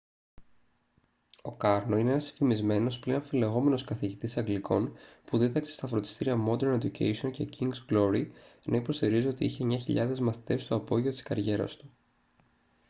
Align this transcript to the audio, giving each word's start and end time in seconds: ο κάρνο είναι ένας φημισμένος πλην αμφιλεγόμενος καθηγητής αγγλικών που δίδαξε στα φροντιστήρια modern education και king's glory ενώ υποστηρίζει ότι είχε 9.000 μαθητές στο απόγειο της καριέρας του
ο 1.41 1.51
κάρνο 1.55 1.97
είναι 1.97 2.09
ένας 2.09 2.31
φημισμένος 2.31 2.99
πλην 2.99 3.15
αμφιλεγόμενος 3.15 3.83
καθηγητής 3.83 4.37
αγγλικών 4.37 4.93
που 5.25 5.37
δίδαξε 5.37 5.73
στα 5.73 5.87
φροντιστήρια 5.87 6.45
modern 6.47 6.75
education 6.75 7.31
και 7.31 7.49
king's 7.59 7.85
glory 7.89 8.25
ενώ 8.65 8.77
υποστηρίζει 8.77 9.27
ότι 9.27 9.45
είχε 9.45 9.65
9.000 9.87 10.19
μαθητές 10.19 10.63
στο 10.63 10.75
απόγειο 10.75 11.09
της 11.11 11.23
καριέρας 11.23 11.75
του 11.75 11.91